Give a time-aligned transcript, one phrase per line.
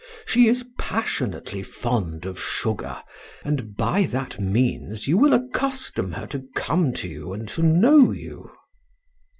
[0.25, 3.03] She is passionately fond of sugar,
[3.45, 8.09] and by that means you will accustom her to come to you and to know
[8.11, 8.49] you."